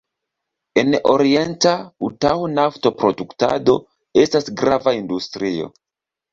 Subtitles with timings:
[0.83, 1.73] En orienta
[2.09, 3.79] Utaho-naftoproduktado
[4.27, 5.73] estas grava industrio.